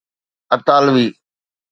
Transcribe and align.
اطالوي 0.55 1.05